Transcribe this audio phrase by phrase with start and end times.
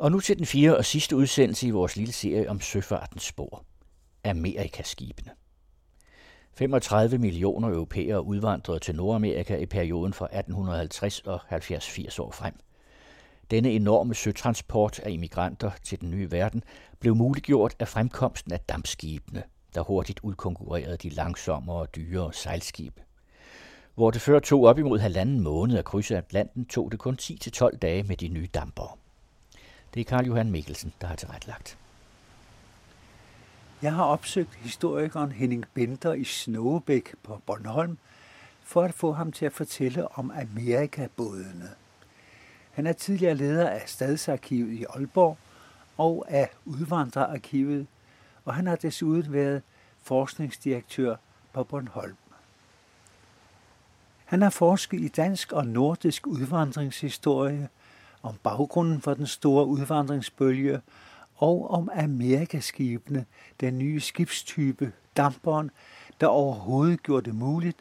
[0.00, 3.64] Og nu til den fjerde og sidste udsendelse i vores lille serie om søfartens spor.
[4.24, 5.30] Amerikaskibene.
[6.54, 12.54] 35 millioner europæere udvandrede til Nordamerika i perioden fra 1850 og 70-80 år frem.
[13.50, 16.62] Denne enorme søtransport af immigranter til den nye verden
[17.00, 19.42] blev muliggjort af fremkomsten af dampskibene,
[19.74, 23.02] der hurtigt udkonkurrerede de langsommere og dyrere sejlskibe.
[23.94, 27.76] Hvor det før tog op imod halvanden måned at krydse Atlanten, tog det kun 10-12
[27.76, 28.88] dage med de nye dampere.
[29.94, 31.78] Det er Karl Johan Mikkelsen, der har tilrettelagt.
[33.82, 37.98] Jeg har opsøgt historikeren Henning Bender i Snowbæk på Bornholm,
[38.62, 41.70] for at få ham til at fortælle om Amerikabådene.
[42.72, 45.38] Han er tidligere leder af Stadsarkivet i Aalborg
[45.96, 47.86] og af Udvandrerarkivet,
[48.44, 49.62] og han har desuden været
[50.02, 51.16] forskningsdirektør
[51.52, 52.16] på Bornholm.
[54.24, 57.68] Han har forsket i dansk og nordisk udvandringshistorie,
[58.22, 60.80] om baggrunden for den store udvandringsbølge
[61.36, 63.26] og om Amerikaskibene,
[63.60, 65.70] den nye skibstype, damperen,
[66.20, 67.76] der overhovedet gjorde det muligt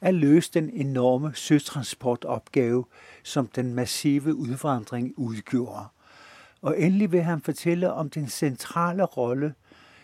[0.00, 2.84] at løse den enorme søtransportopgave,
[3.22, 5.84] som den massive udvandring udgjorde.
[6.62, 9.54] Og endelig vil han fortælle om den centrale rolle,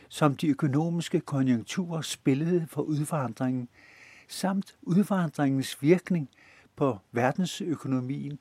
[0.08, 3.68] som de økonomiske konjunkturer spillede for udvandringen,
[4.28, 6.28] samt udvandringens virkning
[6.76, 8.38] på verdensøkonomien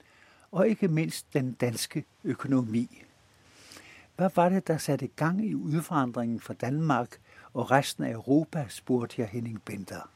[0.52, 3.04] og ikke mindst den danske økonomi.
[4.16, 7.20] Hvad var det, der satte gang i udvandringen fra Danmark
[7.54, 10.10] og resten af Europa, spurgte jeg Henning Bender.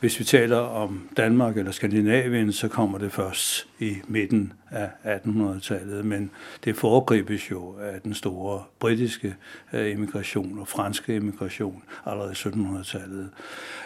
[0.00, 6.04] Hvis vi taler om Danmark eller Skandinavien, så kommer det først i midten af 1800-tallet,
[6.04, 6.30] men
[6.64, 9.34] det foregribes jo af den store britiske
[9.72, 13.30] emigration immigration og franske immigration allerede i 1700-tallet,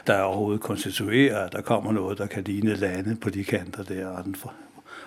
[0.07, 3.83] der er overhovedet konstituerer, at der kommer noget, der kan ligne lande på de kanter
[3.83, 4.37] der, og den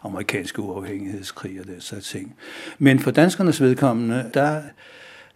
[0.04, 2.36] amerikanske uafhængighedskrig og det slags ting.
[2.78, 4.62] Men for danskernes vedkommende, der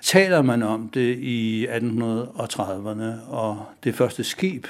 [0.02, 4.68] taler man om det i 1830'erne, og det første skib,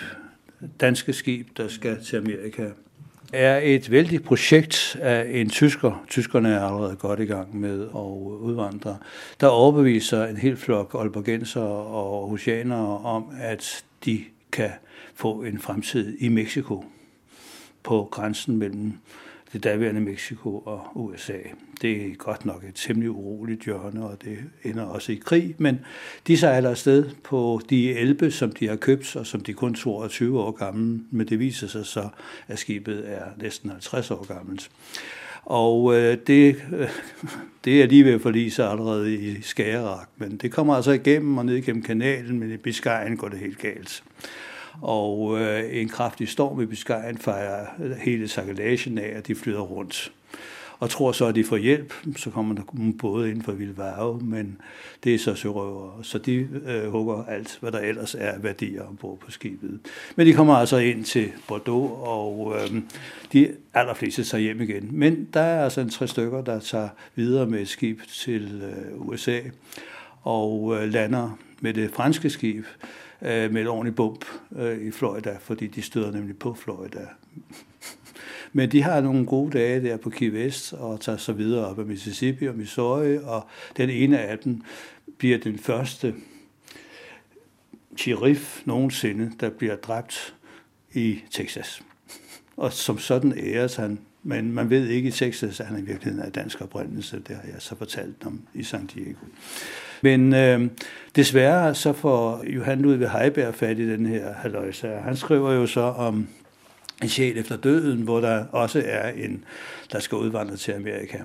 [0.80, 2.70] danske skib, der skal til Amerika,
[3.34, 6.06] er et vældigt projekt af en tysker.
[6.08, 8.00] Tyskerne er allerede godt i gang med at
[8.40, 8.98] udvandre.
[9.40, 14.70] Der overbeviser en hel flok olbergenser og oceanere om, at de kan
[15.16, 16.86] få en fremtid i Mexico
[17.84, 18.94] på grænsen mellem
[19.54, 21.38] det daværende Mexico og USA.
[21.82, 25.80] Det er godt nok et temmelig uroligt hjørne, og det ender også i krig, men
[26.28, 30.40] de sejler afsted på de elbe, som de har købt, og som de kun 22
[30.40, 32.10] år gamle, men det viser sig så,
[32.48, 34.70] at skibet er næsten 50 år gammelt.
[35.44, 36.90] Og øh, det, øh,
[37.66, 41.38] det er lige ved at forlige sig allerede i Skagerak, men det kommer altså igennem
[41.38, 44.04] og ned igennem kanalen, men i Biscayen går det helt galt
[44.82, 47.66] og øh, en kraftig storm i Biscayen fejrer
[48.04, 50.12] hele sakalagen af, at de flyder rundt.
[50.80, 52.62] Og tror så, at de får hjælp, så kommer der
[53.00, 54.58] både ind for Vildvarve, men
[55.04, 59.20] det er så sørøvere, Så de øh, hugger alt, hvad der ellers er værdier ombord
[59.20, 59.80] på skibet.
[60.16, 62.82] Men de kommer altså ind til Bordeaux, og øh,
[63.34, 64.90] de allerfleste tager hjem igen.
[64.92, 69.08] Men der er altså en tre stykker, der tager videre med et skib til øh,
[69.10, 69.40] USA,
[70.24, 72.66] og øh, lander med det franske skib,
[73.22, 77.08] øh, med et ordentligt bump øh, i Florida, fordi de støder nemlig på Florida.
[78.54, 81.80] Men de har nogle gode dage der på Key West og tager så videre op
[81.80, 84.62] ad Mississippi og Missouri, og den ene af dem
[85.18, 86.14] bliver den første
[87.98, 90.36] sheriff nogensinde, der bliver dræbt
[90.94, 91.82] i Texas.
[92.58, 96.26] Og som sådan æres han, men man ved ikke i Texas, at han i virkeligheden
[96.26, 97.22] er dansk oprindelse.
[97.28, 99.26] Det har jeg så fortalt om i San Diego.
[100.02, 100.70] Men øh,
[101.16, 104.88] desværre så får Johan Ludvig Heiberg fat i den her haløjse.
[104.88, 106.28] Han skriver jo så om
[107.04, 109.44] en sjæl efter døden, hvor der også er en,
[109.92, 111.18] der skal udvandre til Amerika.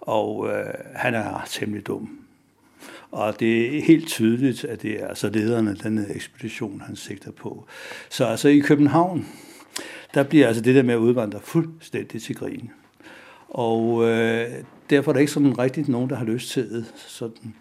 [0.00, 2.18] Og øh, han er temmelig dum.
[3.10, 7.30] Og det er helt tydeligt, at det er altså lederen af denne ekspedition, han sigter
[7.30, 7.66] på.
[8.08, 9.26] Så altså i København,
[10.14, 12.70] der bliver altså det der med at udvandre fuldstændig til grin.
[13.48, 14.48] Og øh,
[14.90, 16.84] derfor er der ikke sådan rigtigt nogen, der har lyst til det.
[16.96, 17.54] Sådan.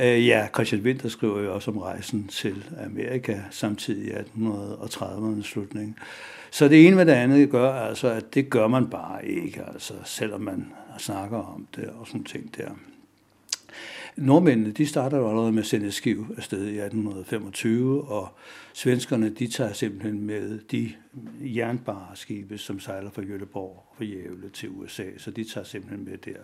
[0.00, 5.96] Øh, ja, Christian Winter skriver jo også om rejsen til Amerika samtidig i 1830'ernes slutning.
[6.50, 9.94] Så det ene med det andet gør altså, at det gør man bare ikke, altså,
[10.04, 12.70] selvom man snakker om det og sådan ting der.
[14.16, 18.28] Nordmændene, de starter jo allerede med at sende skiv afsted i 1825, og
[18.72, 20.92] svenskerne, de tager simpelthen med de
[21.40, 26.18] jernbareskibe, som sejler fra Göteborg og fra Jævle til USA, så de tager simpelthen med
[26.18, 26.38] der.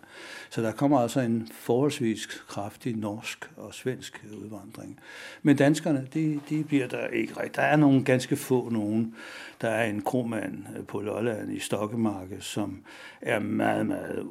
[0.50, 5.00] Så der kommer altså en forholdsvis kraftig norsk og svensk udvandring.
[5.42, 7.56] Men danskerne, de, de bliver der ikke rigtigt.
[7.56, 9.14] Der er nogle ganske få nogen.
[9.60, 12.82] Der er en kromand på Lolland i Stokkemarke, som
[13.20, 14.26] er meget, meget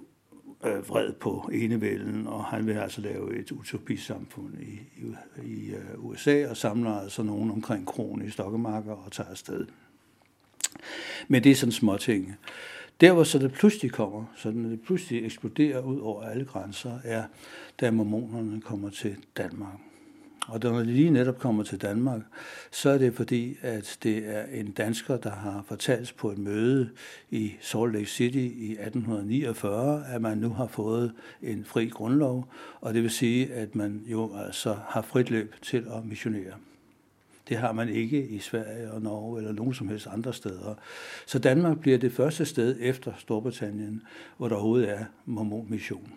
[0.66, 5.16] øh, vred på enevælden, og han vil altså lave et utopisamfund i, i,
[5.46, 9.66] i øh, USA, og samler altså nogen omkring kronen i Stokkemarker og tager afsted.
[11.28, 12.36] Men det er sådan små ting.
[13.02, 17.24] Der, hvor så det pludselig kommer, så det pludselig eksploderer ud over alle grænser, er,
[17.80, 19.80] da mormonerne kommer til Danmark.
[20.48, 22.22] Og når de lige netop kommer til Danmark,
[22.72, 26.90] så er det fordi, at det er en dansker, der har fortalt på et møde
[27.32, 32.48] i Salt Lake City i 1849, at man nu har fået en fri grundlov,
[32.82, 36.54] og det vil sige, at man jo altså har frit løb til at missionere.
[37.50, 40.76] Det har man ikke i Sverige og Norge eller nogen som helst andre steder.
[41.26, 44.02] Så Danmark bliver det første sted efter Storbritannien,
[44.38, 46.14] hvor der overhovedet er mormonmission.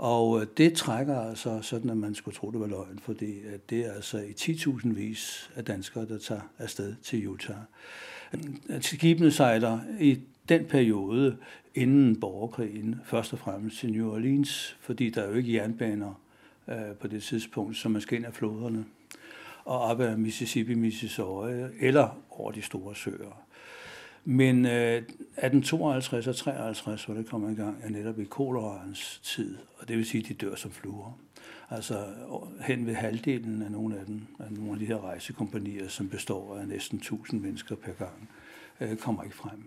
[0.00, 3.58] Og øh, det trækker altså sådan, at man skulle tro, det var løgn, fordi øh,
[3.70, 7.56] det er altså i 10.000 vis af danskere, der tager afsted til Utah.
[8.68, 11.36] Øh, skibene sejler i den periode
[11.74, 16.20] inden borgerkrigen først og fremmest til New Orleans, fordi der er jo ikke jernbaner
[16.68, 18.84] øh, på det tidspunkt, som man skal ind af floderne
[19.64, 21.24] og op ad Mississippi, Mississippi
[21.80, 23.42] eller over de store søer.
[24.24, 29.58] Men øh, 1852 og 53, hvor det kommer i gang, er netop i kolerens tid,
[29.78, 31.18] og det vil sige, at de dør som fluer.
[31.70, 32.06] Altså
[32.60, 36.56] hen ved halvdelen af nogle af dem, af nogle af de her rejsekompanier, som består
[36.58, 38.30] af næsten 1000 mennesker per gang,
[38.80, 39.64] øh, kommer ikke frem.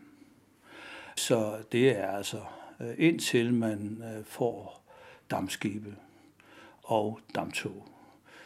[1.16, 2.42] Så det er altså
[2.80, 4.84] øh, indtil man øh, får
[5.32, 5.96] dammskibe
[6.84, 7.88] og dammtog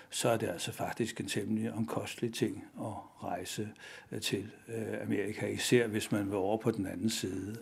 [0.10, 3.70] så er det altså faktisk en temmelig omkostelig ting at rejse
[4.12, 7.56] øh, til øh, Amerika, især hvis man vil over på den anden side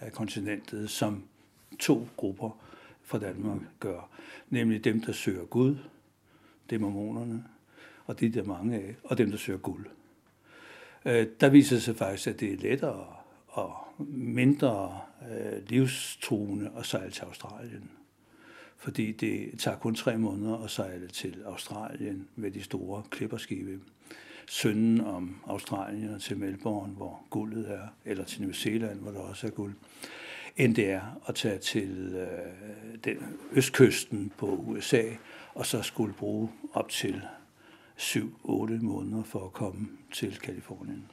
[0.00, 1.24] af, kontinentet, som
[1.78, 2.50] to grupper
[3.02, 4.08] fra Danmark gør.
[4.50, 5.76] Nemlig dem, der søger Gud,
[6.70, 7.44] det er mormonerne,
[8.06, 9.86] og det er der mange af, og dem, der søger guld.
[11.04, 13.06] Øh, der viser sig faktisk, at det er lettere
[13.48, 13.74] og
[14.08, 15.00] mindre
[15.66, 17.90] livstruende at sejle til Australien
[18.80, 23.80] fordi det tager kun tre måneder at sejle til Australien med de store klipperskibe.
[24.48, 29.18] Sønden om Australien og til Melbourne, hvor guldet er, eller til New Zealand, hvor der
[29.18, 29.74] også er guld,
[30.56, 33.16] end det er at tage til øh, den
[33.52, 35.02] østkysten på USA,
[35.54, 37.22] og så skulle bruge op til
[37.98, 38.20] 7-8
[38.82, 41.06] måneder for at komme til Kalifornien.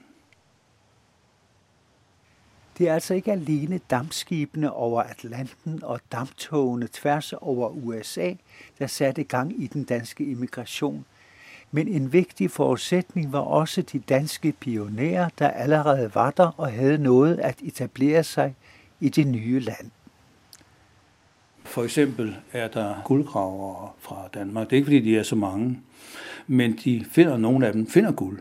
[2.78, 8.34] Det er altså ikke alene dampskibene over Atlanten og damptogene tværs over USA,
[8.80, 11.06] der satte gang i den danske immigration.
[11.72, 16.98] Men en vigtig forudsætning var også de danske pionerer, der allerede var der og havde
[16.98, 18.56] noget at etablere sig
[19.00, 19.92] i det nye land.
[21.64, 24.70] For eksempel er der guldgravere fra Danmark.
[24.70, 25.80] Det er ikke fordi, de er så mange,
[26.48, 28.40] men de finder, nogle af dem finder guld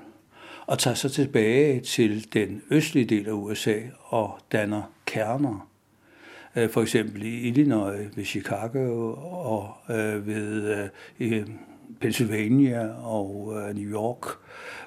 [0.66, 5.68] og tager så tilbage til den østlige del af USA og danner kerner.
[6.56, 10.88] Øh, for eksempel i Illinois ved Chicago og øh, ved
[11.20, 11.46] øh,
[12.00, 14.26] Pennsylvania og New York,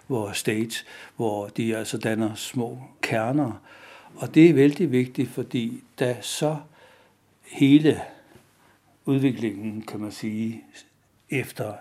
[0.08, 0.76] hvor state,
[1.16, 3.62] hvor de altså danner små kerner.
[4.16, 6.58] Og det er vældig vigtigt, fordi da så
[7.46, 8.02] hele
[9.06, 10.64] udviklingen, kan man sige,
[11.30, 11.74] efter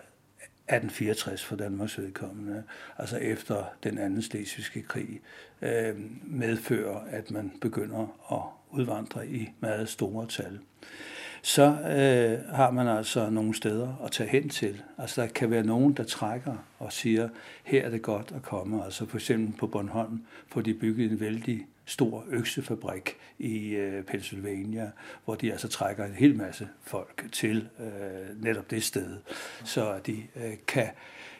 [0.68, 2.62] 1864 for Danmarks vedkommende,
[2.98, 5.20] altså efter den anden slesvigske krig,
[5.62, 10.58] øh, medfører, at man begynder at udvandre i meget store tal.
[11.42, 14.82] Så øh, har man altså nogle steder at tage hen til.
[14.98, 17.28] Altså der kan være nogen, der trækker og siger,
[17.64, 18.84] her er det godt at komme.
[18.84, 24.90] Altså for eksempel på Bornholm får de bygget en vældig stor øksefabrik i øh, Pennsylvania,
[25.24, 29.16] hvor de altså trækker en hel masse folk til øh, netop det sted,
[29.64, 30.88] så de øh, kan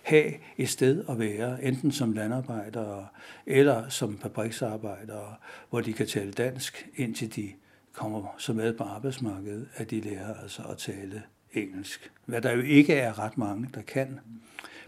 [0.03, 3.07] have et sted at være, enten som landarbejdere
[3.47, 5.35] eller som fabriksarbejdere,
[5.71, 7.53] hvor de kan tale dansk, indtil de
[7.93, 12.11] kommer så med på arbejdsmarkedet, at de lærer altså at tale engelsk.
[12.25, 14.21] Hvad der jo ikke er ret mange, der kan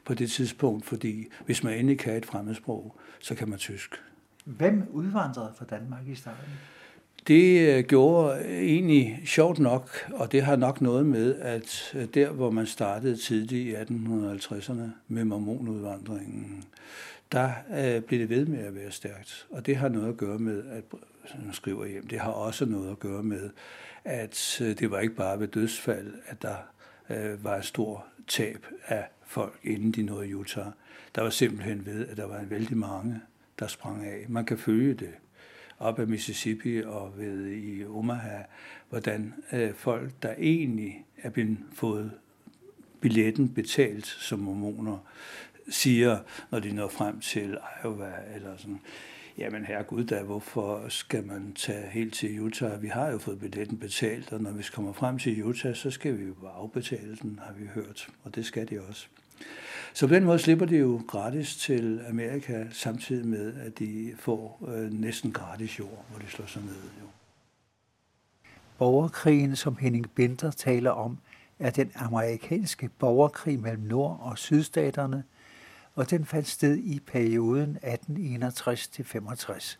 [0.04, 4.00] på det tidspunkt, fordi hvis man endelig kan et fremmedsprog, så kan man tysk.
[4.44, 6.50] Hvem udvandrede fra Danmark i starten?
[7.26, 12.30] Det øh, gjorde egentlig sjovt nok, og det har nok noget med, at øh, der,
[12.30, 16.64] hvor man startede tidligt i 1850'erne med mormonudvandringen,
[17.32, 19.46] der øh, blev det ved med at være stærkt.
[19.50, 20.84] Og det har noget at gøre med, at
[21.34, 23.50] øh, nu skriver hjem, det har også noget at gøre med,
[24.04, 26.56] at det var ikke bare ved dødsfald, at der
[27.42, 30.66] var et stort tab af folk, inden de nåede Utah.
[31.14, 33.20] Der var simpelthen ved, at der var en vældig mange,
[33.60, 34.26] der sprang af.
[34.28, 35.14] Man kan følge det
[35.78, 38.42] op ad Mississippi og ved i Omaha,
[38.88, 42.12] hvordan øh, folk, der egentlig er blevet fået
[43.00, 44.98] billetten betalt som mormoner,
[45.68, 46.18] siger,
[46.50, 48.80] når de når frem til Iowa eller sådan,
[49.38, 52.82] Jamen herregud da, hvorfor skal man tage helt til Utah?
[52.82, 56.18] Vi har jo fået billetten betalt, og når vi kommer frem til Utah, så skal
[56.18, 58.08] vi jo afbetale den, har vi hørt.
[58.24, 59.06] Og det skal de også.
[59.92, 64.68] Så på den måde slipper de jo gratis til Amerika, samtidig med, at de får
[64.68, 66.74] øh, næsten gratis jord, hvor de slår sig ned.
[67.00, 67.06] Jo.
[68.78, 71.18] Borgerkrigen, som Henning Binder taler om,
[71.58, 75.24] er den amerikanske borgerkrig mellem Nord- og Sydstaterne,
[75.94, 79.78] og den fandt sted i perioden 1861-65.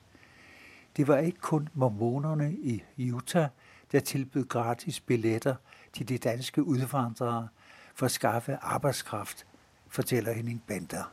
[0.96, 3.48] Det var ikke kun mormonerne i Utah,
[3.92, 5.54] der tilbød gratis billetter
[5.92, 7.48] til de danske udvandrere
[7.94, 9.46] for at skaffe arbejdskraft,
[9.90, 11.12] fortæller Henning Bender.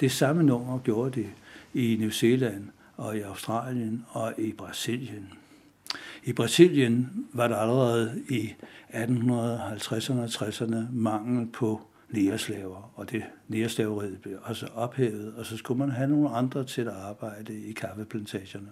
[0.00, 1.30] Det samme nummer gjorde de
[1.74, 5.32] i New Zealand og i Australien og i Brasilien.
[6.24, 8.54] I Brasilien var der allerede i
[8.90, 15.78] 1850'erne og 60'erne mangel på næreslaver, og det næreslaveriet blev også ophævet, og så skulle
[15.78, 18.68] man have nogle andre til at arbejde i kaffeplantagerne.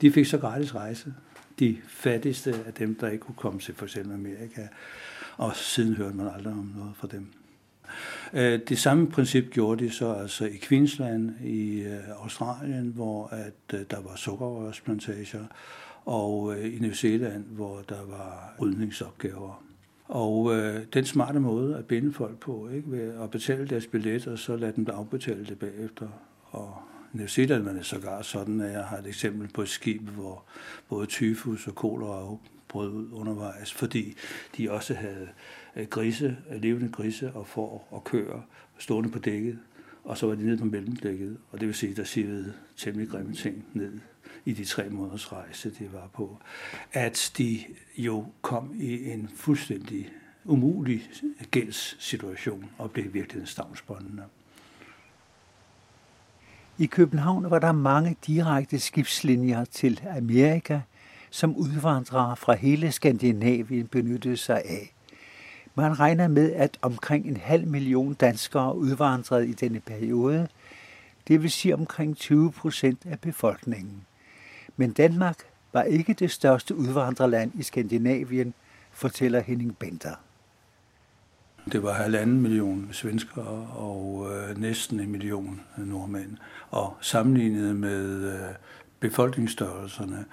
[0.00, 1.14] De fik så gratis rejse,
[1.58, 4.66] de fattigste af dem, der ikke kunne komme til for eksempel Amerika,
[5.38, 7.26] og siden hørte man aldrig om noget fra dem.
[8.32, 13.74] Øh, det samme princip gjorde de så altså i Queensland i øh, Australien, hvor at
[13.74, 15.44] øh, der var sukkerrørsplantager,
[16.04, 19.62] og i New Zealand, hvor der var rydningsopgaver.
[20.08, 22.90] Og øh, den smarte måde at binde folk på, ikke?
[22.90, 26.08] ved at betale deres billet, og så lade dem afbetale det bagefter.
[26.50, 26.74] Og
[27.12, 30.44] New Zealand er sågar sådan, at jeg har et eksempel på et skib, hvor
[30.88, 32.24] både tyfus og kolera
[32.68, 34.16] brød ud undervejs, fordi
[34.56, 35.28] de også havde
[35.76, 38.40] øh, grise, øh, levende grise og får og køer
[38.78, 39.58] stående på dækket,
[40.04, 43.34] og så var de nede på mellemdækket, og det vil sige, der sivede temmelig grimme
[43.34, 44.00] ting ned
[44.44, 46.38] i de tre måneders rejse, det var på,
[46.92, 47.60] at de
[47.96, 50.12] jo kom i en fuldstændig
[50.44, 51.10] umulig
[51.50, 54.22] gældssituation og blev virkelig stavnsbåndende.
[56.78, 60.80] I København var der mange direkte skibslinjer til Amerika,
[61.30, 64.94] som udvandrere fra hele Skandinavien benyttede sig af.
[65.74, 70.48] Man regner med, at omkring en halv million danskere udvandrede i denne periode,
[71.28, 74.06] det vil sige omkring 20 procent af befolkningen.
[74.76, 75.38] Men Danmark
[75.72, 78.54] var ikke det største udvandrerland i Skandinavien,
[78.92, 80.14] fortæller Henning Benter.
[81.72, 86.36] Det var halvanden million svenskere og øh, næsten en million nordmænd.
[86.70, 88.54] Og sammenlignet med øh,
[89.00, 90.24] befolkningsstørrelserne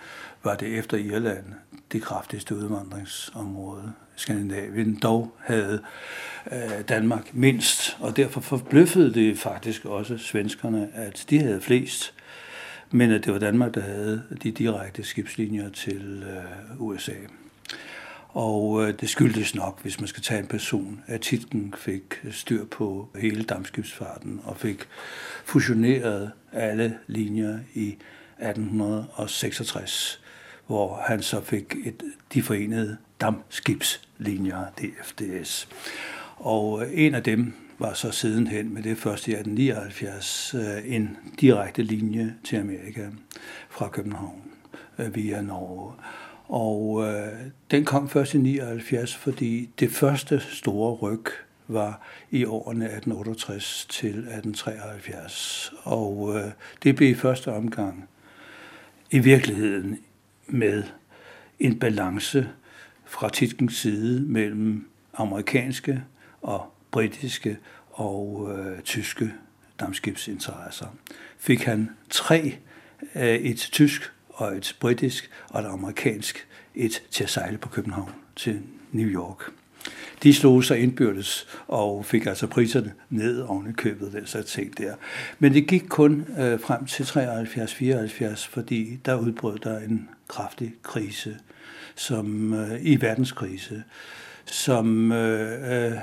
[0.43, 1.45] var det efter Irland
[1.91, 3.93] det kraftigste udvandringsområde.
[4.15, 5.81] Skandinavien dog havde
[6.51, 12.13] øh, Danmark mindst, og derfor forbløffede det faktisk også svenskerne, at de havde flest
[12.91, 17.12] men at det var Danmark, der havde de direkte skibslinjer til øh, USA.
[18.29, 22.65] Og øh, det skyldtes nok, hvis man skal tage en person, at titlen fik styr
[22.65, 24.88] på hele dammskibsfarten og fik
[25.45, 27.98] fusioneret alle linjer i
[28.39, 30.22] 1866,
[30.68, 35.68] hvor han så fik et, de forenede dammskibslinjer, DFDS.
[36.38, 41.18] Og øh, en af dem var så sidenhen, med det første i 1879, øh, en
[41.42, 43.08] direkte linje til Amerika
[43.70, 44.42] fra København
[45.00, 45.94] øh, via Norge.
[46.48, 47.34] Og øh,
[47.72, 51.25] den kom først i 79, fordi det første store ryg
[51.68, 52.01] var
[52.32, 55.74] i årene 1868 til 1873.
[55.84, 56.51] Og øh,
[56.84, 58.10] det blev i første omgang
[59.12, 60.00] i virkeligheden
[60.47, 60.83] med
[61.59, 62.50] en balance
[63.05, 66.03] fra Titkens side mellem amerikanske
[66.41, 67.57] og britiske
[67.91, 69.33] og øh, tyske
[69.79, 70.88] dammskibsinteresser.
[71.38, 72.57] Fik han tre,
[73.15, 78.12] øh, et tysk og et britisk og et amerikansk, et til at sejle på København
[78.35, 79.51] til New York.
[80.24, 84.77] De slog sig indbyrdes og fik altså priserne ned oven i købet, den så ting
[84.77, 84.96] der.
[85.39, 91.38] Men det gik kun øh, frem til 73-74, fordi der udbrød der en kraftig krise,
[91.96, 93.84] som øh, i verdenskrise,
[94.46, 95.98] som øh, øh,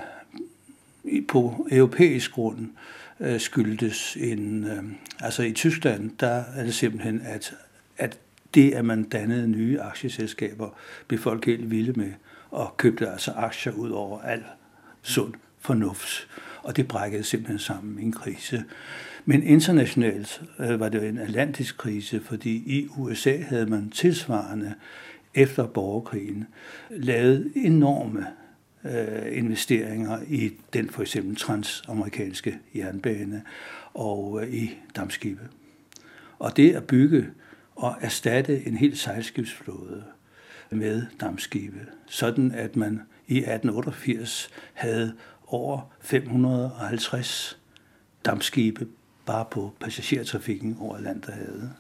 [1.28, 2.68] på europæisk grund
[3.20, 4.64] øh, skyldtes en...
[4.64, 4.82] Øh,
[5.20, 7.54] altså i Tyskland, der er det simpelthen, at,
[7.98, 8.18] at
[8.54, 10.68] det, at man dannede nye aktieselskaber,
[11.08, 12.12] blev folk helt vilde med,
[12.52, 14.44] og købte altså aktier ud over al
[15.02, 16.28] sund fornuft.
[16.62, 18.64] Og det brækkede simpelthen sammen i en krise.
[19.24, 24.74] Men internationalt øh, var det en atlantisk krise, fordi i USA havde man tilsvarende
[25.34, 26.46] efter borgerkrigen
[26.90, 28.26] lavet enorme
[28.84, 33.42] øh, investeringer i den for eksempel transamerikanske jernbane
[33.94, 35.48] og øh, i dammskibe.
[36.38, 37.26] Og det at bygge
[37.76, 40.04] og erstatte en helt sejlskibsflåde
[40.72, 45.14] med dammskibe, sådan at man i 1888 havde
[45.46, 47.58] over 550
[48.24, 48.86] dammskibe
[49.26, 51.72] bare på passagertrafikken over Atlanterhavet.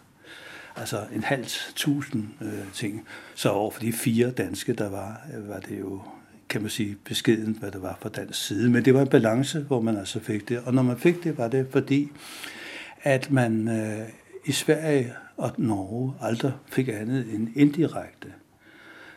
[0.76, 3.06] Altså en halv tusind øh, ting.
[3.34, 6.02] Så over for de fire danske, der var, øh, var det jo
[6.48, 8.70] kan man sige, beskeden, hvad det var fra dansk side.
[8.70, 10.60] Men det var en balance, hvor man altså fik det.
[10.60, 12.10] Og når man fik det, var det fordi,
[13.02, 14.08] at man øh,
[14.44, 18.28] i Sverige og Norge aldrig fik andet end indirekte.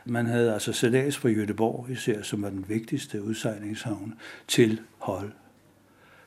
[0.06, 4.14] Man havde altså sejlads fra Göteborg især, som var den vigtigste udsejlingshavn,
[4.48, 5.34] til Hol.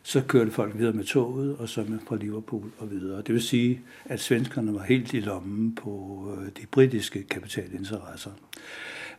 [0.03, 3.23] Så kørte folk videre med toget, og så med fra Liverpool og videre.
[3.23, 8.31] Det vil sige, at svenskerne var helt i lommen på øh, de britiske kapitalinteresser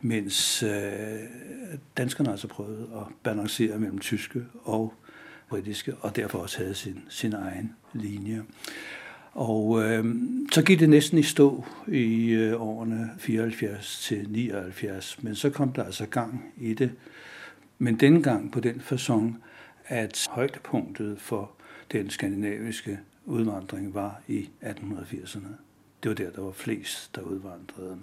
[0.00, 0.70] mens øh,
[1.96, 4.94] danskerne altså prøvede at balancere mellem tyske og
[5.48, 8.42] britiske, og derfor også havde sin, sin egen linje.
[9.32, 10.04] Og øh,
[10.52, 15.72] så gik det næsten i stå i øh, årene 74 til 79, men så kom
[15.72, 16.90] der altså gang i det.
[17.78, 19.32] Men denne gang på den façon,
[19.86, 21.50] at højdepunktet for
[21.92, 25.48] den skandinaviske udvandring var i 1880'erne.
[26.02, 27.96] Det var der, der var flest, der udvandrede.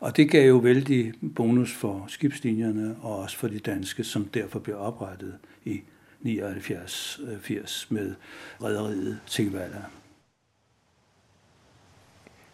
[0.00, 4.58] Og det gav jo vældig bonus for skibslinjerne og også for de danske, som derfor
[4.58, 5.34] blev oprettet
[5.64, 5.82] i
[6.24, 7.38] 79-80 øh,
[7.88, 8.14] med
[8.62, 9.82] rederiet Tingvalla.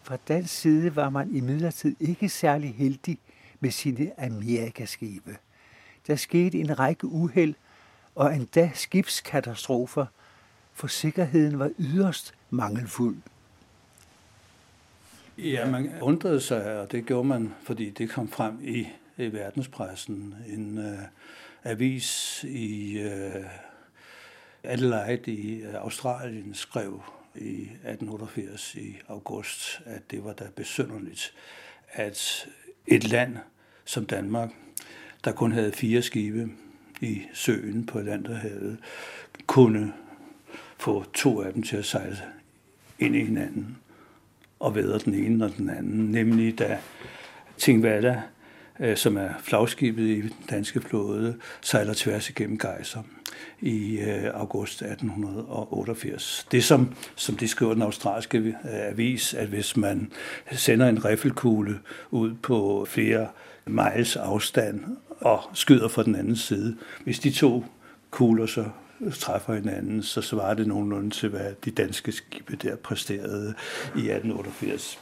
[0.03, 3.17] Fra dansk side var man imidlertid ikke særlig heldig
[3.59, 5.37] med sine Amerikaskibe.
[6.07, 7.55] Der skete en række uheld
[8.15, 10.05] og endda skibskatastrofer,
[10.73, 13.17] for sikkerheden var yderst mangelfuld.
[15.37, 20.35] Ja, man undrede sig, og det gjorde man, fordi det kom frem i, i verdenspressen.
[20.47, 20.99] En øh,
[21.63, 23.45] avis i øh,
[24.63, 27.03] Adelaide i øh, Australien skrev
[27.35, 31.33] i 1888 i august, at det var da besynderligt,
[31.91, 32.47] at
[32.87, 33.37] et land
[33.85, 34.49] som Danmark,
[35.23, 36.49] der kun havde fire skibe
[37.01, 38.77] i søen på Atlanterhavet,
[39.47, 39.93] kunne
[40.77, 42.17] få to af dem til at sejle
[42.99, 43.77] ind i hinanden
[44.59, 46.79] og vædre den ene og den anden, nemlig da
[47.57, 48.21] Tingvalla,
[48.79, 53.03] øh, som er flagskibet i den danske flåde, sejler tværs igennem Gejser
[53.61, 56.47] i øh, august 1888.
[56.51, 60.11] Det som, som de skriver den australske øh, avis, at hvis man
[60.51, 61.79] sender en riffelkugle
[62.11, 63.27] ud på flere
[63.67, 67.65] miles afstand og skyder fra den anden side, hvis de to
[68.11, 68.65] kugler så
[69.19, 73.53] træffer hinanden, så svarer det nogenlunde til, hvad de danske skibe der præsterede
[73.95, 74.99] i 1888.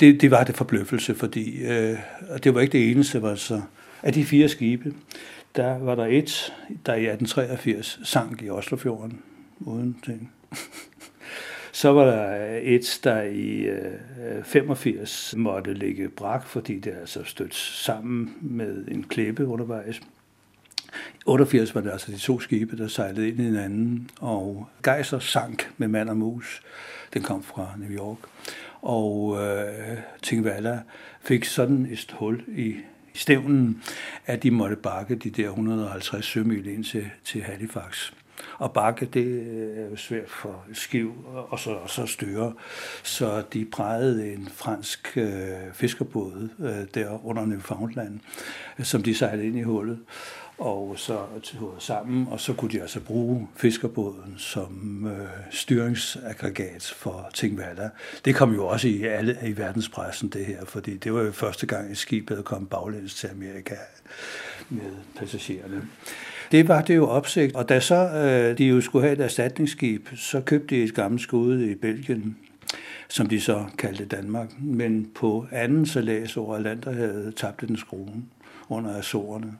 [0.00, 1.98] Det, det var det forbløffelse, fordi øh,
[2.44, 3.60] det var ikke det eneste, var så
[4.02, 4.94] af de fire skibe,
[5.58, 6.54] der var der et,
[6.86, 9.22] der i 1883 sank i Oslofjorden
[9.60, 10.32] uden ting.
[11.72, 17.54] Så var der et, der i øh, 85 måtte ligge brak, fordi det altså stødt
[17.54, 20.00] sammen med en klippe undervejs.
[21.26, 25.70] 88 var det altså de to skibe, der sejlede ind i hinanden, og Geiser sank
[25.76, 26.62] med mand og mus.
[27.14, 28.18] Den kom fra New York.
[28.82, 30.80] Og øh, Tingvalla
[31.20, 32.76] fik sådan et hul i,
[33.18, 33.82] i stævnen,
[34.26, 38.12] at de måtte bakke de der 150 sømil ind til, til Halifax.
[38.58, 41.14] Og bakke, det øh, er jo svært for skiv
[41.50, 42.52] og så, og så styre.
[43.02, 48.20] Så de prægede en fransk øh, fiskerbåd øh, der under Newfoundland,
[48.78, 49.98] øh, som de sejlede ind i hullet
[50.58, 57.30] og så tog sammen, og så kunne de altså bruge fiskerbåden som øh, styringsaggregat for
[57.34, 57.90] Tingvalla.
[58.24, 61.66] Det kom jo også i alle i verdenspressen, det her, fordi det var jo første
[61.66, 63.74] gang, et skib havde kom baglæns til Amerika
[64.68, 65.82] med passagererne.
[66.52, 70.08] Det var det jo opsigt, og da så øh, de jo skulle have et erstatningsskib,
[70.16, 72.36] så købte de et gammelt skud i Belgien,
[73.08, 74.48] som de så kaldte Danmark.
[74.60, 78.28] Men på anden salas over Atlanterhavet tabte den skruen
[78.68, 79.52] under Azorerne.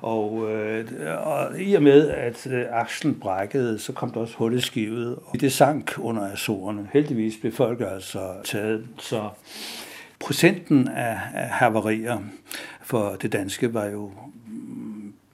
[0.00, 0.86] Og, øh,
[1.26, 5.18] og i og med, at øh, akslen brækkede, så kom der også hul i skivet.
[5.26, 6.88] Og det sank under Azorerne.
[6.92, 8.86] Heldigvis blev folk altså taget.
[8.98, 9.28] Så
[10.20, 12.18] procenten af, af havarier
[12.82, 14.10] for det danske var jo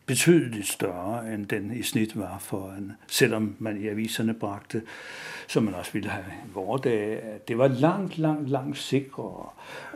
[0.06, 4.82] betydeligt større, end den i snit var for en, selvom man i aviserne bragte,
[5.46, 9.48] som man også ville have i vores dage, at det var langt, langt, langt sikrere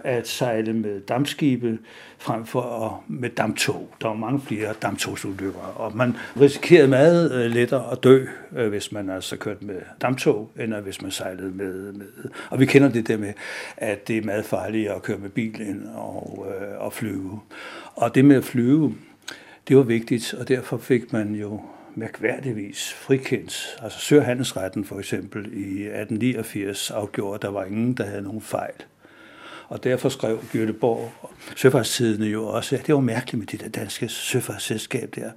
[0.05, 1.79] at sejle med dampskibe
[2.19, 3.89] frem for at, med damptog.
[4.01, 8.93] Der var mange flere damptogsulykker, og man risikerede meget øh, lettere at dø, øh, hvis
[8.93, 12.07] man altså kørte med damptog, end hvis man sejlede med, med.
[12.51, 13.33] Og vi kender det der med,
[13.77, 17.41] at det er meget farligt at køre med bil end og, øh, og flyve.
[17.97, 18.95] Og det med at flyve,
[19.69, 21.61] det var vigtigt, og derfor fik man jo
[21.95, 23.77] mærkværdigvis frikendt.
[23.83, 28.75] Altså Sørhandelsretten for eksempel i 1889 afgjorde, at der var ingen, der havde nogen fejl.
[29.69, 31.11] Og derfor skrev Göteborg
[31.57, 35.31] søfartstidene jo også, at det var mærkeligt med det der danske søfartsselskab der,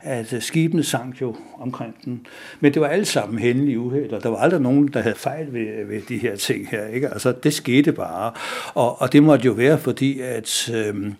[0.00, 2.26] at øh, skibene sank jo omkring den.
[2.60, 5.52] Men det var alle sammen hændelige uheld, og der var aldrig nogen, der havde fejl
[5.52, 6.86] ved, ved de her ting her.
[6.86, 7.08] Ikke?
[7.08, 8.32] Altså, det skete bare.
[8.74, 11.14] Og, og det måtte jo være, fordi at øhm,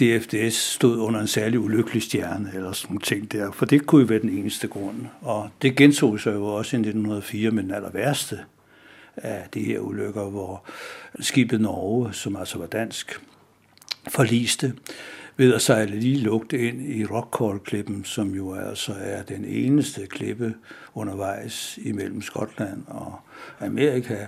[0.00, 3.52] DFDS stod under en særlig ulykkelig stjerne, eller sådan nogle ting der.
[3.52, 4.96] For det kunne jo være den eneste grund.
[5.20, 8.38] Og det gentog sig jo også i 1904 med den aller værste
[9.16, 10.64] af de her ulykker, hvor
[11.20, 13.20] skibet Norge, som altså var dansk,
[14.08, 14.74] forliste
[15.36, 20.54] ved at sejle lige lugt ind i Rockall-klippen, som jo altså er den eneste klippe
[20.94, 23.14] undervejs imellem Skotland og
[23.60, 24.26] Amerika.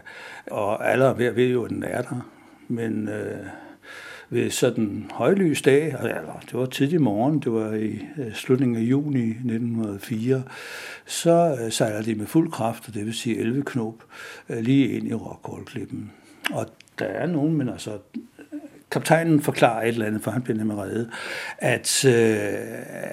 [0.51, 2.31] Og alle ved, ved jo, at den er der.
[2.69, 3.47] Men øh,
[4.31, 8.81] ved sådan højlys dag, eller det var tidlig morgen, det var i øh, slutningen af
[8.81, 10.43] juni 1904,
[11.07, 13.95] så øh, sejler de med fuld kraft, og det vil sige 11 knop,
[14.49, 16.13] øh, lige ind i Rockall-klippen.
[16.53, 16.67] Og
[16.99, 17.99] der er nogen, men altså
[18.91, 21.11] kaptajnen forklarer et eller andet, for han bliver nemlig reddet,
[21.59, 22.37] at, øh,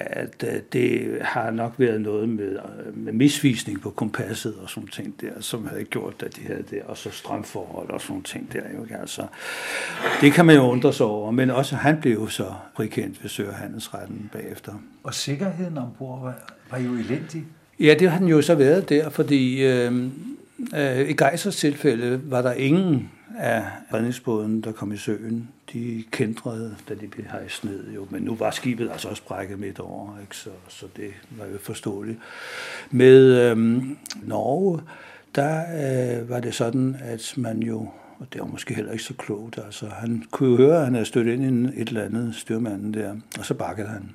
[0.06, 4.88] at øh, det har nok været noget med, øh, med misvisning på kompasset og sådan
[4.88, 8.52] ting der, som havde gjort, at de havde det, og så strømforhold og sådan ting
[8.52, 8.60] der.
[8.74, 9.22] Jo, altså,
[10.20, 13.30] det kan man jo undre sig over, men også han blev jo så frikendt ved
[13.30, 14.72] Sørehandelsretten bagefter.
[15.02, 16.34] Og sikkerheden ombord var,
[16.70, 17.44] var jo elendig.
[17.80, 19.92] Ja, det har den jo så været der, fordi øh,
[20.76, 26.76] øh, i Geisers tilfælde var der ingen af redningsbåden, der kom i søen, de kendrede,
[26.88, 27.92] da de blev hejst ned.
[27.92, 28.06] Jo.
[28.10, 30.36] Men nu var skibet altså også brækket midt over, ikke?
[30.36, 32.18] Så, så det var jo forståeligt.
[32.90, 34.80] Med øhm, Norge,
[35.34, 35.62] der
[36.20, 39.58] øh, var det sådan, at man jo, og det var måske heller ikke så klogt,
[39.58, 42.94] altså han kunne jo høre, at han havde stødt ind i et eller andet styrmanden
[42.94, 44.10] der, og så bakkede han,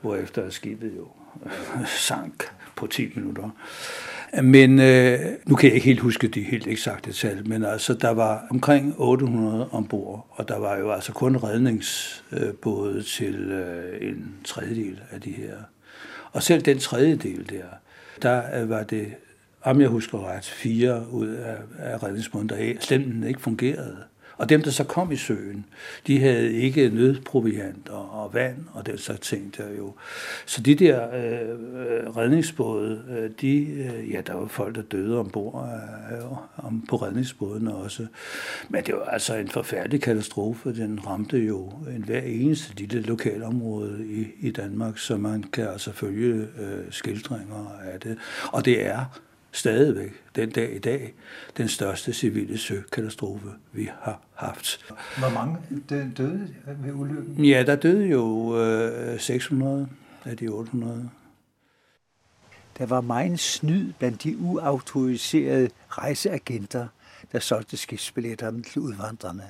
[0.00, 1.08] hvorefter skibet jo
[2.08, 2.44] sank
[2.76, 3.50] på 10 minutter.
[4.42, 8.10] Men øh, nu kan jeg ikke helt huske de helt eksakte tal, men altså der
[8.10, 15.00] var omkring 800 ombord, og der var jo altså kun redningsbåde til øh, en tredjedel
[15.10, 15.56] af de her.
[16.32, 17.64] Og selv den tredjedel der,
[18.22, 19.14] der øh, var det,
[19.62, 23.96] om jeg husker ret, fire ud af, af redningsbåden, der slet ikke fungerede.
[24.38, 25.64] Og dem, der så kom i søen,
[26.06, 29.92] de havde ikke nødproviant og, og vand og den slags ting der jo.
[30.46, 35.18] Så de der øh, øh redningsbåde, øh, de, øh, ja, der var folk, der døde
[35.18, 35.68] ombord
[36.12, 38.06] øh, om, på redningsbåden også.
[38.68, 40.74] Men det var altså en forfærdelig katastrofe.
[40.74, 45.92] Den ramte jo en hver eneste lille lokalområde i, i Danmark, så man kan altså
[45.92, 48.18] følge øh, skildringer af det.
[48.52, 49.04] Og det er
[49.52, 51.14] stadigvæk den dag i dag
[51.56, 54.94] den største civile søkatastrofe, vi har haft.
[55.18, 55.56] Hvor mange
[56.16, 57.44] døde ved ulykken?
[57.44, 59.88] Ja, der døde jo øh, 600
[60.24, 61.10] af de 800.
[62.78, 66.88] Der var meget snyd blandt de uautoriserede rejseagenter,
[67.32, 69.42] der solgte skibsbilletterne til udvandrerne.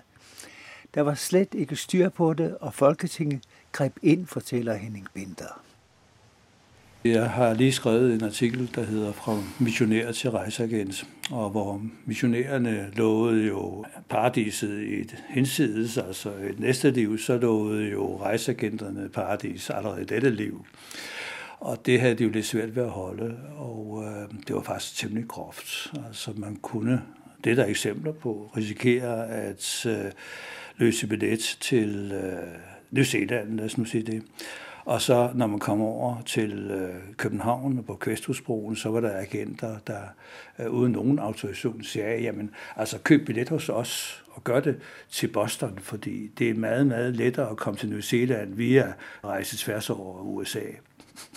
[0.95, 5.61] Der var slet ikke styr på det, og Folketinget greb ind, fortæller Henning Binder.
[7.05, 12.91] Jeg har lige skrevet en artikel, der hedder Fra missionær til rejseagent, og hvor missionærerne
[12.97, 19.71] lovede jo paradiset i et hensides, altså et næste liv, så lovede jo rejseagenterne paradis
[19.71, 20.65] allerede i dette liv.
[21.61, 24.97] Og det havde de jo lidt svært ved at holde, og øh, det var faktisk
[24.97, 25.93] temmelig groft.
[26.07, 27.03] Altså man kunne,
[27.45, 30.13] det er der eksempler på, risikere at øh,
[30.77, 32.59] løse billet til øh,
[32.91, 34.23] New Zealand, lad os nu sige det
[34.89, 39.79] og så når man kom over til øh, København på Kvæsthusbroen, så var der agenter,
[39.87, 40.01] der
[40.59, 45.29] øh, uden nogen autorisation sagde, jamen altså køb billet hos os og gør det til
[45.29, 48.93] Boston, fordi det er meget, meget lettere at komme til New Zealand via
[49.25, 50.65] rejse tværs over USA.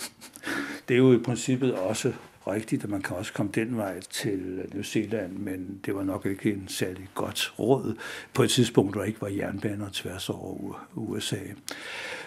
[0.88, 2.12] det er jo i princippet også
[2.46, 6.26] rigtigt, at man kan også komme den vej til New Zealand, men det var nok
[6.26, 7.94] ikke en særlig godt råd
[8.34, 11.40] på et tidspunkt, hvor der ikke var jernbaner tværs over USA.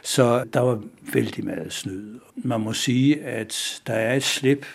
[0.03, 2.19] Så der var vældig meget snyd.
[2.35, 4.65] Man må sige, at der er et slip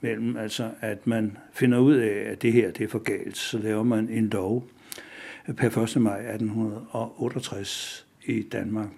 [0.00, 3.58] mellem, altså at man finder ud af, at det her det er for galt, så
[3.58, 4.68] laver man en lov
[5.56, 6.02] per 1.
[6.02, 8.88] maj 1868 i Danmark,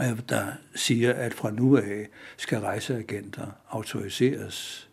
[0.00, 4.89] øh, der siger, at fra nu af skal rejseagenter autoriseres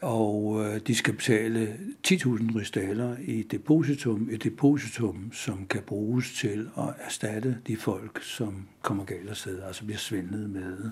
[0.00, 6.68] og øh, de skal betale 10.000 rigsdaler i depositum, et depositum, som kan bruges til
[6.78, 10.90] at erstatte de folk, som kommer galt afsted, altså bliver svindlet med.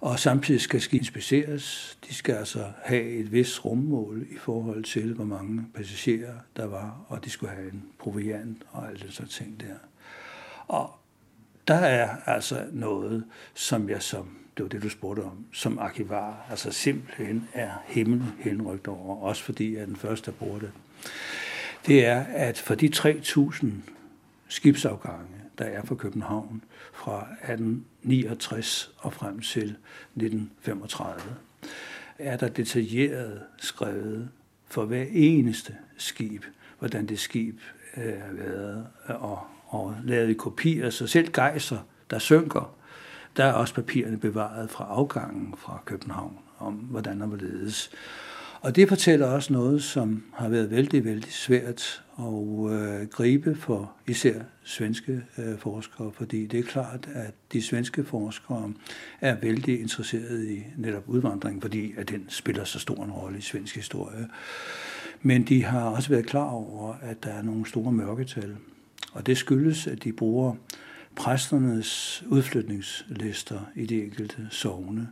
[0.00, 1.98] Og samtidig skal ski inspiceres.
[2.08, 7.04] De skal altså have et vis rummål i forhold til, hvor mange passagerer der var,
[7.08, 9.74] og de skulle have en proviant og alt det sådan ting der.
[10.66, 10.90] Og
[11.68, 16.46] der er altså noget, som jeg som det var det, du spurgte om, som arkivar,
[16.50, 20.72] altså simpelthen er himmel henrygt over, også fordi jeg er den første, der bruger det.
[21.86, 23.66] det er, at for de 3.000
[24.48, 29.76] skibsafgange, der er fra København fra 1869 og frem til
[30.16, 31.20] 1935,
[32.18, 34.28] er der detaljeret skrevet
[34.68, 36.44] for hver eneste skib,
[36.78, 37.58] hvordan det skib
[37.96, 40.90] øh, er været, og, og lavet i kopier.
[40.90, 41.78] Så selv gejser,
[42.10, 42.76] der synker,
[43.36, 47.90] der er også papirerne bevaret fra afgangen fra København, om hvordan der var ledes.
[48.62, 53.92] Og det fortæller også noget, som har været vældig, vældig svært at øh, gribe for
[54.06, 58.72] især svenske øh, forskere, fordi det er klart, at de svenske forskere
[59.20, 63.40] er vældig interesserede i netop udvandring, fordi at den spiller så stor en rolle i
[63.40, 64.28] svensk historie.
[65.22, 68.56] Men de har også været klar over, at der er nogle store mørketal,
[69.12, 70.54] og det skyldes, at de bruger
[71.16, 75.08] præsternes udflytningslister i de enkelte sovne.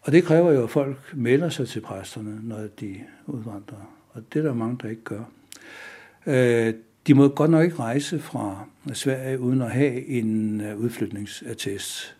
[0.00, 3.92] Og det kræver jo, at folk melder sig til præsterne, når de udvandrer.
[4.10, 5.24] Og det er der mange, der ikke gør.
[6.26, 6.74] Øh,
[7.06, 12.16] de må godt nok ikke rejse fra Sverige uden at have en øh, udflytningsattest.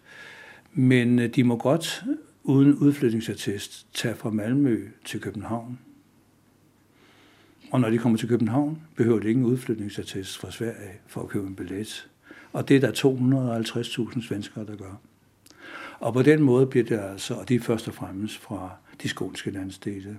[0.73, 2.05] Men øh, de må godt
[2.43, 5.79] uden udflytningsattest tage fra Malmø til København.
[7.71, 11.29] Og når de kommer til København, behøver de ikke en udflytningsattest fra Sverige for at
[11.29, 12.09] købe en billet.
[12.59, 15.01] Og det er der 250.000 svenskere, der gør.
[16.01, 18.71] Og på den måde bliver det altså, og det er først og fremmest fra
[19.03, 20.19] de skånske landsdele.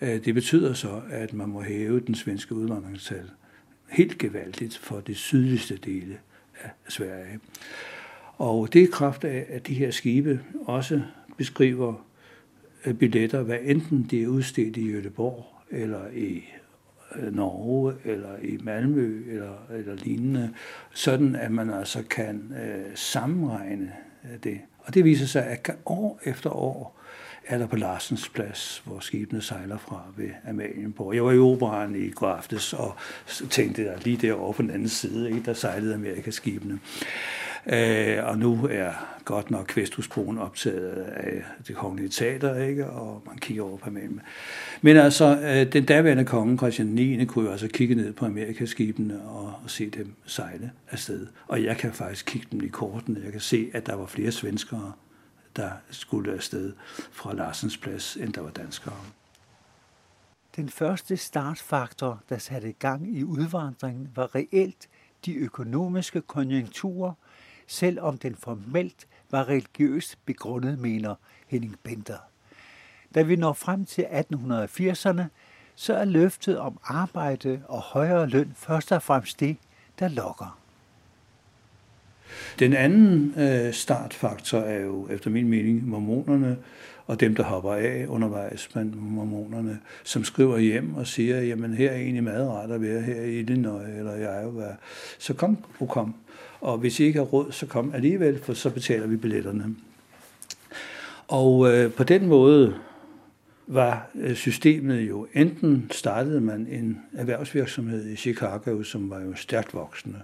[0.00, 3.30] Øh, det betyder så, at man må hæve den svenske udvandringstal
[3.88, 6.18] helt gevaldigt for de sydligste dele
[6.60, 7.40] af Sverige.
[8.36, 11.02] Og det er kraft af, at de her skibe også
[11.36, 12.06] beskriver
[12.86, 16.44] øh, billetter, hvad enten de er udstedt i Göteborg, eller i
[17.16, 20.50] Øh, Norge, eller i Malmø, eller, eller lignende,
[20.90, 23.92] sådan at man altså kan øh, sammenregne
[24.24, 24.60] øh, det.
[24.78, 26.98] Og det viser sig, at år efter år
[27.46, 31.14] er der på Larsens plads, hvor skibene sejler fra ved Amalienborg.
[31.14, 32.96] Jeg var i operan i går aftes og
[33.50, 36.78] tænkte, der lige derovre på den anden side, ikke, der sejlede Amerikaskibene.
[37.68, 38.92] Øh, og nu er
[39.24, 42.86] godt nok Kvæsthusbroen optaget af det kongelige teater, ikke?
[42.86, 44.24] og man kigger over på Amalienborg.
[44.82, 47.24] Men altså, øh, den daværende konge, Christian 9.
[47.24, 51.26] kunne jo altså kigge ned på Amerikaskibene og, og se dem sejle afsted.
[51.48, 53.20] Og jeg kan faktisk kigge dem i kortene.
[53.24, 54.92] Jeg kan se, at der var flere svenskere
[55.58, 56.72] der skulle afsted
[57.10, 58.94] fra Larsens plads, end der var danskere.
[60.56, 64.88] Den første startfaktor, der satte gang i udvandringen, var reelt
[65.24, 67.12] de økonomiske konjunkturer,
[67.68, 71.14] selvom den formelt var religiøst begrundet, mener
[71.46, 72.18] Henning Bender.
[73.14, 75.22] Da vi når frem til 1880'erne,
[75.74, 79.56] så er løftet om arbejde og højere løn først og fremmest det,
[79.98, 80.58] der lokker.
[82.58, 86.58] Den anden øh, startfaktor er jo efter min mening mormonerne
[87.06, 91.90] og dem, der hopper af undervejs blandt mormonerne, som skriver hjem og siger, jamen her
[91.90, 94.76] er egentlig meget rart at være her i Illinois eller i Iowa.
[95.18, 96.14] Så kom, og kom.
[96.60, 99.76] Og hvis I ikke har råd, så kom alligevel, for så betaler vi billetterne.
[101.28, 102.74] Og øh, på den måde
[103.66, 109.74] var øh, systemet jo, enten startede man en erhvervsvirksomhed i Chicago, som var jo stærkt
[109.74, 110.20] voksende,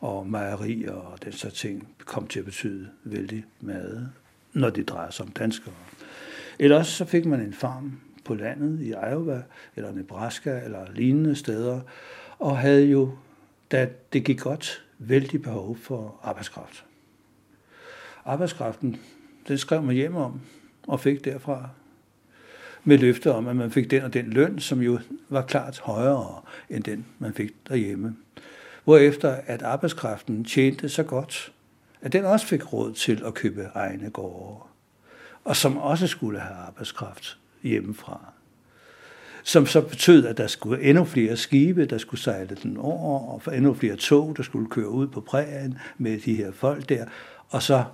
[0.00, 4.10] og mejerier og den så ting kom til at betyde vældig meget,
[4.52, 5.74] når det drejer sig om danskere.
[6.58, 9.42] Ellers så fik man en farm på landet i Iowa,
[9.76, 11.80] eller Nebraska, eller lignende steder,
[12.38, 13.10] og havde jo,
[13.72, 16.84] da det gik godt, vældig behov for arbejdskraft.
[18.24, 18.96] Arbejdskraften,
[19.48, 20.40] den skrev man hjem om,
[20.86, 21.68] og fik derfra
[22.84, 26.42] med løfte om, at man fik den og den løn, som jo var klart højere
[26.70, 28.16] end den, man fik derhjemme
[28.84, 31.52] hvorefter at arbejdskraften tjente så godt,
[32.00, 34.62] at den også fik råd til at købe egne gårde,
[35.44, 38.31] og som også skulle have arbejdskraft hjemmefra.
[39.42, 43.42] Som så betød, at der skulle endnu flere skibe, der skulle sejle den over, og
[43.42, 47.04] for endnu flere tog, der skulle køre ud på prægen med de her folk der,
[47.48, 47.84] og så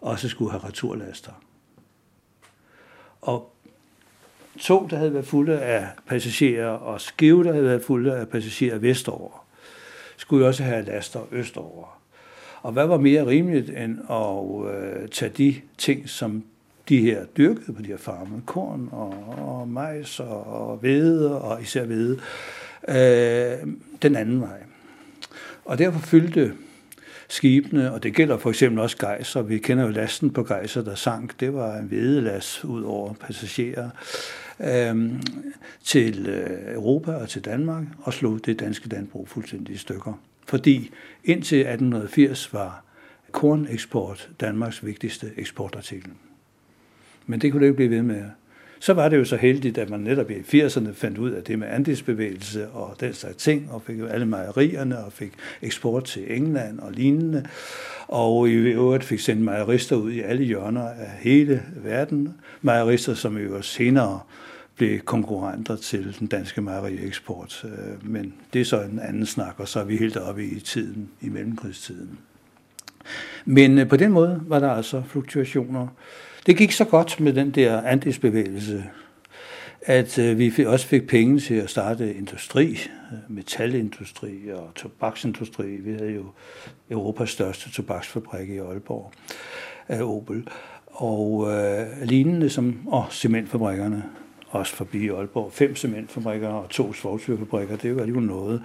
[0.00, 1.32] også skulle have returlaster.
[3.20, 3.54] Og
[4.58, 8.78] tog, der havde været fulde af passagerer, og skive, der havde været fulde af passagerer
[8.78, 9.46] vestover,
[10.16, 12.00] skulle jo også have laster østover.
[12.62, 16.44] Og hvad var mere rimeligt end at øh, tage de ting, som
[16.88, 21.62] de her dyrkede på de her farme, korn og, og majs og, og hvede, og
[21.62, 22.18] især hvede,
[22.88, 23.68] øh,
[24.02, 24.62] den anden vej.
[25.64, 26.52] Og derfor fyldte
[27.28, 29.42] skibene, og det gælder for eksempel også gejser.
[29.42, 31.40] Vi kender jo lasten på gejser, der sank.
[31.40, 33.90] Det var en hvedelas ud over passagerer
[34.60, 35.12] øh,
[35.84, 40.20] til øh, Europa og til Danmark og slog det danske landbrug fuldstændig i stykker.
[40.46, 40.90] Fordi
[41.24, 42.84] indtil 1880 var
[43.32, 46.10] korneksport Danmarks vigtigste eksportartikel.
[47.28, 48.22] Men det kunne det ikke blive ved med.
[48.80, 51.58] Så var det jo så heldigt, at man netop i 80'erne fandt ud af det
[51.58, 56.36] med andelsbevægelse og den slags ting, og fik jo alle mejerierne og fik eksport til
[56.36, 57.46] England og lignende.
[58.08, 62.34] Og i øvrigt fik sendt mejerister ud i alle hjørner af hele verden.
[62.62, 64.20] Mejerister, som jo senere
[64.76, 67.64] blev konkurrenter til den danske mejerieksport.
[67.64, 70.60] Øh, men det er så en anden snak, og så er vi helt oppe i
[70.60, 72.18] tiden, i mellemkrigstiden.
[73.44, 75.88] Men øh, på den måde var der altså fluktuationer.
[76.48, 78.84] Det gik så godt med den der andelsbevægelse,
[79.82, 82.70] at øh, vi også fik penge til at starte industri,
[83.12, 85.66] øh, metalindustri og tobaksindustri.
[85.66, 86.24] Vi havde jo
[86.90, 89.12] Europas største tobaksfabrik i Aalborg
[89.88, 90.48] af Opel.
[90.86, 94.04] Og øh, lignende som og cementfabrikkerne
[94.48, 95.52] også forbi Aalborg.
[95.52, 98.62] Fem cementfabrikker og to svovlsyrefabrikker, det var jo noget.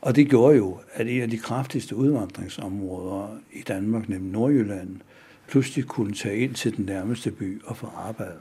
[0.00, 4.96] Og det gjorde jo, at en af de kraftigste udvandringsområder i Danmark, nemlig Nordjylland,
[5.50, 8.38] pludselig kunne tage ind til den nærmeste by og få arbejde.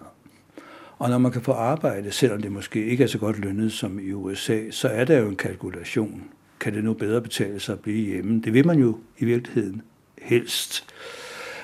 [0.97, 3.99] Og når man kan få arbejde, selvom det måske ikke er så godt lønnet som
[3.99, 6.23] i USA, så er der jo en kalkulation.
[6.59, 8.41] Kan det nu bedre betale sig at blive hjemme?
[8.41, 9.81] Det vil man jo i virkeligheden
[10.21, 10.85] helst,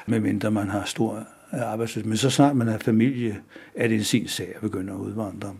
[0.05, 2.09] medmindre man har stor arbejdsløshed.
[2.09, 3.41] Men så snart man har familie,
[3.75, 5.53] er det en sin sag at begynde at udvandre.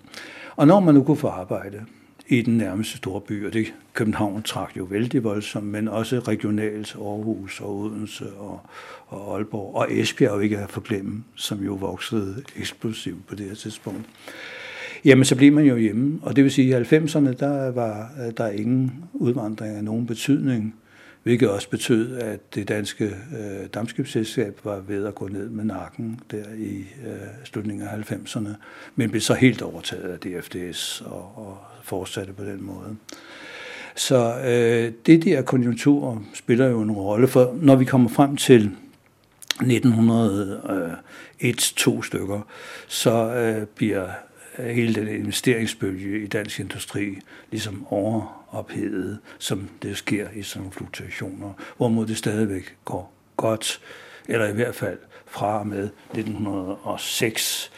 [0.56, 1.86] Og når man nu kunne få arbejde
[2.28, 6.96] i den nærmeste store by, og det København trak jo vældig voldsomt, men også regionalt
[6.96, 8.60] Aarhus og Odense og,
[9.08, 14.06] og Aalborg, og Esbjerg ikke at forglemme, som jo voksede eksplosivt på det her tidspunkt.
[15.06, 18.10] Jamen, så blev man jo hjemme, og det vil sige, at i 90'erne, der var
[18.38, 20.76] der ingen udvandring af nogen betydning
[21.26, 26.20] hvilket også betød, at det danske øh, dammskibsselskab var ved at gå ned med nakken
[26.32, 27.12] der i øh,
[27.44, 28.50] slutningen af 90'erne,
[28.96, 32.95] men blev så helt overtaget af DFDS og, og fortsatte på den måde.
[33.95, 38.71] Så øh, det der konjunktur spiller jo en rolle, for når vi kommer frem til
[39.62, 42.41] 1901-2 øh, stykker,
[42.88, 44.08] så øh, bliver
[44.60, 47.19] hele den investeringsbølge i dansk industri
[47.52, 53.82] ligesom overophedet, som det sker i sådan nogle fluktuationer, hvorimod det stadigvæk går godt,
[54.28, 57.71] eller i hvert fald fra og med 1906,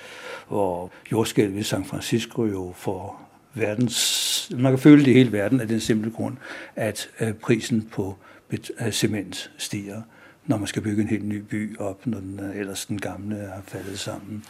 [0.48, 3.27] hvor jordskælvet i San Francisco jo får
[3.60, 6.38] verdens, man kan føle det i hele verden af den simple grund,
[6.76, 8.16] at øh, prisen på
[8.52, 10.02] øh, cement stiger
[10.48, 13.36] når man skal bygge en helt ny by op, når den øh, ellers den gamle
[13.36, 14.44] har faldet sammen.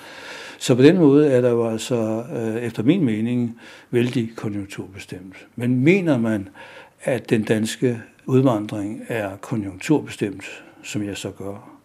[0.60, 2.24] Så på den måde er der jo altså,
[2.62, 3.60] efter min mening,
[3.92, 5.48] vældig konjunkturbestemt.
[5.56, 6.50] Men mener man,
[7.04, 11.78] at den danske udvandring er konjunkturbestemt, som jeg så gør,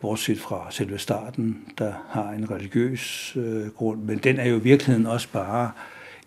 [0.00, 4.62] bortset fra selve starten, der har en religiøs øh, grund, men den er jo i
[4.62, 5.70] virkeligheden også bare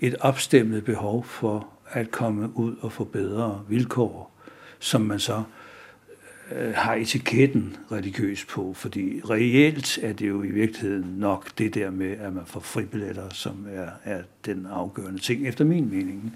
[0.01, 4.31] et opstemmet behov for at komme ud og få bedre vilkår,
[4.79, 5.43] som man så
[6.51, 11.91] øh, har etiketten religiøs på, fordi reelt er det jo i virkeligheden nok det der
[11.91, 16.35] med, at man får fribilletter, som er, er den afgørende ting, efter min mening.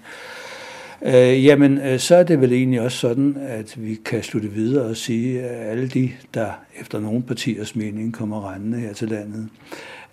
[1.02, 4.84] Øh, jamen, øh, så er det vel egentlig også sådan, at vi kan slutte videre
[4.84, 6.50] og sige, at alle de, der
[6.80, 9.48] efter nogle partiers mening kommer rendende her til landet,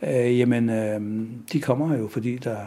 [0.03, 1.01] øh, jamen, øh,
[1.53, 2.57] de kommer jo, fordi der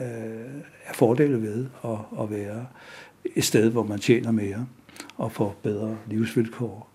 [0.00, 2.66] øh, er fordele ved at, at være
[3.36, 4.66] et sted, hvor man tjener mere
[5.16, 6.90] og får bedre livsvilkår.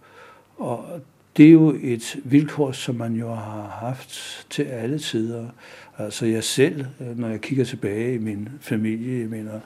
[0.58, 1.02] Og
[1.38, 5.48] det er jo et vilkår, som man jo har haft til alle tider.
[5.98, 9.60] Altså jeg selv, øh, når jeg kigger tilbage i min familie, jeg mener,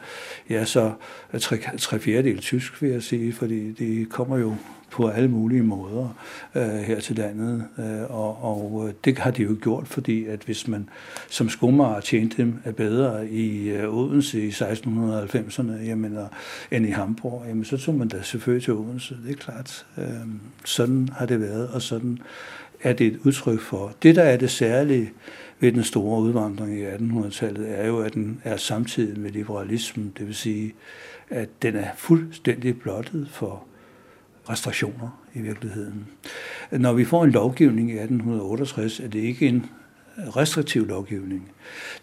[0.50, 0.92] jeg er så
[1.34, 4.56] øh, tre, tre fjerdedel tysk, vil jeg sige, fordi det kommer jo
[4.92, 6.18] på alle mulige måder
[6.56, 7.66] øh, her til landet.
[7.80, 10.90] Øh, og, og øh, det har de jo gjort, fordi at hvis man
[11.30, 16.18] som skomager tjente dem bedre i øh, Odense i 1690'erne jamen,
[16.72, 19.18] end i Hamburg, jamen, så tog man da selvfølgelig til Odense.
[19.26, 19.86] Det er klart.
[19.98, 20.06] Øh,
[20.66, 22.20] sådan har det været, og sådan
[22.84, 23.94] er det et udtryk for.
[24.04, 25.12] Det, der er det særlige
[25.60, 30.28] ved den store udvandring i 1800-tallet, er jo, at den er samtidig med liberalismen, det
[30.28, 30.74] vil sige,
[31.30, 33.64] at den er fuldstændig blottet for
[34.50, 36.08] restriktioner i virkeligheden.
[36.72, 39.66] Når vi får en lovgivning i 1868, er det ikke en
[40.18, 41.52] restriktiv lovgivning.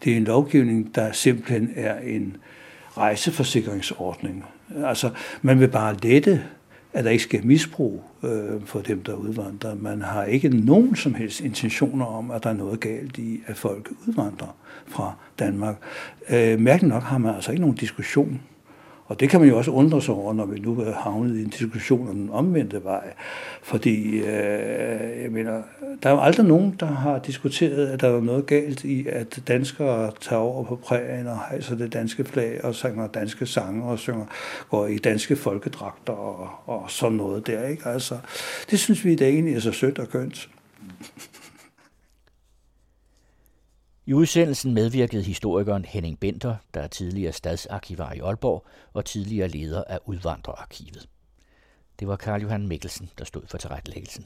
[0.04, 2.36] Det er en lovgivning, der simpelthen er en
[2.96, 4.44] rejseforsikringsordning.
[4.84, 5.10] Altså,
[5.42, 6.44] man vil bare lette,
[6.96, 9.74] at der ikke sker misbrug øh, for dem, der udvandrer.
[9.74, 13.56] Man har ikke nogen som helst intentioner om, at der er noget galt i, at
[13.56, 15.76] folk udvandrer fra Danmark.
[16.30, 18.40] Øh, mærkeligt nok har man altså ikke nogen diskussion
[19.08, 21.42] og det kan man jo også undre sig over, når vi nu er havnet i
[21.42, 23.12] en diskussion om den omvendte vej.
[23.62, 25.62] Fordi, øh, jeg mener,
[26.02, 29.42] der er jo aldrig nogen, der har diskuteret, at der er noget galt i, at
[29.48, 33.98] danskere tager over på prægen og hejser det danske flag og synger danske sange og
[33.98, 34.24] synger,
[34.70, 37.66] går i danske folkedragter og, og sådan noget der.
[37.66, 37.88] Ikke?
[37.88, 38.18] Altså,
[38.70, 40.48] det synes vi, det egentlig er så sødt og kønt.
[44.08, 49.84] I udsendelsen medvirkede historikeren Henning Benter, der er tidligere stadsarkivar i Aalborg og tidligere leder
[49.84, 51.08] af Udvandrerarkivet.
[52.00, 54.24] Det var Karl Johan Mikkelsen, der stod for tilrettelæggelsen.